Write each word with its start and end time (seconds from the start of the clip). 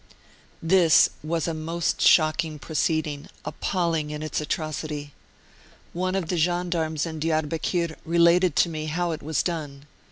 This 0.63 1.11
was 1.21 1.47
a 1.47 1.53
most 1.53 2.01
shocking 2.01 2.57
proceeding, 2.57 3.29
appalling 3.45 4.09
in 4.09 4.23
its 4.23 4.41
atrocity. 4.41 5.13
One 5.93 6.15
of 6.15 6.27
the 6.27 6.37
gendarmes 6.37 7.05
in 7.05 7.19
Diarbekir 7.19 7.95
related 8.03 8.55
to 8.55 8.69
me 8.69 8.87
how 8.87 9.11
it 9.11 9.21
was 9.21 9.43
done. 9.43 9.85